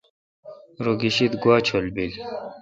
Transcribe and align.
رو 0.83 0.91
گیشد 1.01 1.33
گوا 1.41 1.55
چول 1.67 1.85
بیل۔ 1.95 2.13